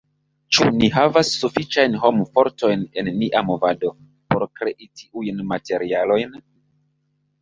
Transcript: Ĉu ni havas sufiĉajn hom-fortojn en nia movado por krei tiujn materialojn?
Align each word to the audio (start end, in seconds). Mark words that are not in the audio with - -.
Ĉu 0.57 0.69
ni 0.77 0.87
havas 0.95 1.33
sufiĉajn 1.41 1.97
hom-fortojn 2.05 2.85
en 3.01 3.11
nia 3.19 3.43
movado 3.51 3.93
por 4.35 4.47
krei 4.61 4.91
tiujn 5.03 5.45
materialojn? 5.53 6.39